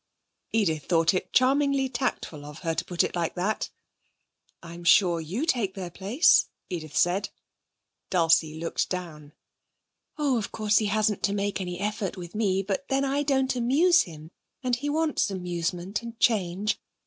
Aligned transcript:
Edith 0.51 0.85
thought 0.85 1.13
it 1.13 1.31
charmingly 1.31 1.87
tactful 1.87 2.43
of 2.43 2.57
her 2.65 2.73
to 2.73 2.83
put 2.85 3.03
it 3.03 3.15
like 3.15 3.35
that. 3.35 3.69
'I'm 4.63 4.83
sure 4.83 5.21
you 5.21 5.45
take 5.45 5.75
their 5.75 5.91
place,' 5.91 6.47
Edith 6.71 6.97
said. 6.97 7.29
Dulcie 8.09 8.55
looked 8.55 8.89
down. 8.89 9.33
'Oh, 10.17 10.39
of 10.39 10.51
course, 10.51 10.79
he 10.79 10.87
hasn't 10.87 11.21
to 11.21 11.33
make 11.33 11.61
any 11.61 11.79
effort 11.79 12.17
with 12.17 12.33
me. 12.33 12.63
But 12.63 12.87
then 12.87 13.05
I 13.05 13.21
don't 13.21 13.55
amuse 13.55 14.01
him, 14.01 14.31
and 14.63 14.75
he 14.75 14.89
wants 14.89 15.29
amusement, 15.29 16.01
and 16.01 16.19
change. 16.19 16.79